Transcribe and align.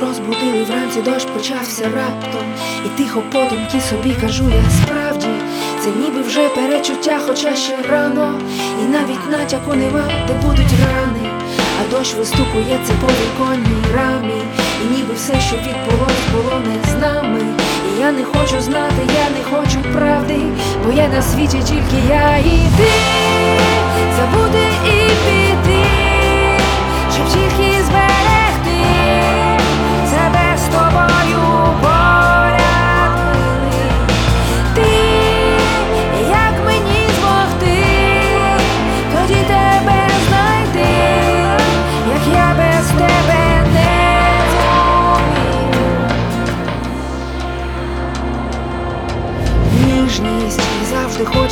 вулиці 0.00 1.10
дощ 1.10 1.24
почався 1.24 1.84
раптом, 1.84 2.44
і 2.86 2.88
тихо 2.88 3.22
подумки 3.32 3.80
собі 3.80 4.14
кажу 4.20 4.44
я 4.44 4.70
справді, 4.70 5.26
це 5.80 5.90
ніби 5.90 6.22
вже 6.22 6.48
перечуття, 6.48 7.18
хоча 7.26 7.56
ще 7.56 7.76
рано, 7.90 8.40
і 8.82 8.84
навіть 8.84 9.30
натяку 9.30 9.74
нема, 9.74 10.04
де 10.26 10.34
будуть 10.34 10.74
рани, 10.86 11.30
а 11.80 11.90
дощ 11.90 12.14
вистукує 12.14 12.80
це 12.84 12.92
по 12.92 13.06
віконній 13.06 13.94
рамі, 13.94 14.42
і 14.84 14.96
ніби 14.96 15.14
все, 15.14 15.40
що 15.40 15.56
відбулось, 15.56 16.26
було 16.32 16.60
не 16.66 16.90
з 16.90 16.94
нами. 17.00 17.40
І 17.96 18.00
я 18.00 18.12
не 18.12 18.24
хочу 18.24 18.60
знати, 18.60 19.02
я 19.14 19.30
не 19.38 19.56
хочу 19.56 19.78
правди, 19.92 20.36
бо 20.84 20.92
є 20.92 21.08
на 21.08 21.22
світі 21.22 21.58
тільки 21.58 22.08
я 22.08 22.36
і 22.36 22.60
ти. 22.76 22.90
Забути 24.16 24.62
і 24.92 24.95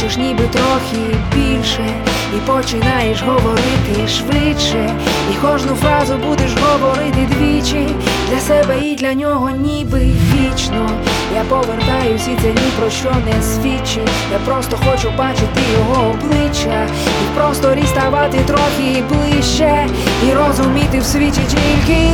хочеш 0.05 0.17
ніби 0.17 0.45
трохи 0.53 1.17
більше, 1.35 1.87
і 2.37 2.47
починаєш 2.47 3.23
говорити 3.23 4.09
швидше, 4.09 4.91
і 5.33 5.35
кожну 5.35 5.75
фразу 5.75 6.15
будеш 6.27 6.55
говорити 6.55 7.29
двічі 7.31 7.89
для 8.31 8.41
себе 8.41 8.81
і 8.81 8.95
для 8.95 9.15
нього, 9.15 9.51
ніби 9.51 10.01
вічно. 10.35 10.91
Я 11.35 11.45
повертаюсь 11.49 12.29
і 12.29 12.37
це 12.43 12.49
ні 12.49 12.71
про 12.79 12.91
що 12.91 13.13
не 13.27 13.43
свідчить. 13.43 14.11
Я 14.33 14.39
просто 14.39 14.77
хочу 14.91 15.11
бачити 15.19 15.61
його 15.73 16.11
обличчя, 16.11 16.87
і 17.25 17.39
просто 17.39 17.75
ріставати 17.75 18.39
трохи 18.47 19.03
ближче, 19.09 19.87
і 20.29 20.33
розуміти 20.33 20.99
в 20.99 21.05
світі 21.05 21.41
тільки. 21.49 22.14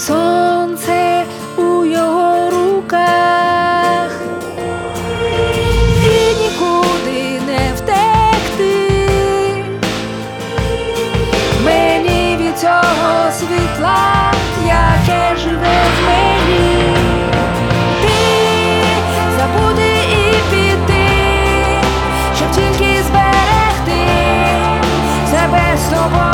сонце 0.00 1.24
у 1.56 1.84
його 1.84 2.50
руках, 2.50 4.10
і 6.04 6.34
нікуди 6.42 7.40
не 7.46 7.72
втекти, 7.76 8.88
мені 11.64 12.36
від 12.40 12.58
цього 12.58 13.32
світла, 13.32 14.32
яке 14.66 15.36
живе 15.36 15.82
в 15.96 16.06
мені, 16.06 16.96
ти 18.02 18.18
забуди 19.38 19.92
і 20.12 20.34
піти, 20.50 21.08
щоб 22.36 22.50
тільки 22.50 23.02
зберегти 23.02 24.06
себе 25.30 25.76
з 25.76 25.90
тобою. 25.90 26.30